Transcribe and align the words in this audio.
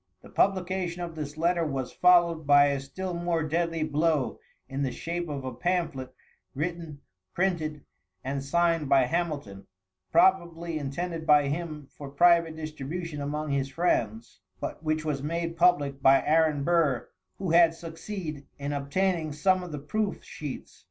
The 0.23 0.29
publication 0.29 1.03
of 1.03 1.13
this 1.13 1.37
letter 1.37 1.63
was 1.63 1.91
followed 1.93 2.47
by 2.47 2.69
a 2.69 2.79
still 2.79 3.13
more 3.13 3.43
deadly 3.43 3.83
blow 3.83 4.39
in 4.67 4.81
the 4.81 4.91
shape 4.91 5.29
of 5.29 5.45
a 5.45 5.53
pamphlet, 5.53 6.11
written, 6.55 7.01
printed 7.35 7.85
and 8.23 8.43
signed 8.43 8.89
by 8.89 9.01
Hamilton, 9.01 9.67
probably 10.11 10.79
intended 10.79 11.27
by 11.27 11.49
him 11.49 11.87
for 11.95 12.09
private 12.09 12.55
distribution 12.55 13.21
among 13.21 13.51
his 13.51 13.69
friends, 13.69 14.39
but 14.59 14.81
which 14.81 15.05
was 15.05 15.21
made 15.21 15.55
public 15.55 16.01
by 16.01 16.23
Aaron 16.25 16.63
Burr, 16.63 17.07
who 17.37 17.51
had 17.51 17.75
succeed 17.75 18.47
in 18.57 18.73
obtaining 18.73 19.31
some 19.31 19.61
of 19.61 19.71
the 19.71 19.77
proof 19.77 20.23
sheets. 20.23 20.79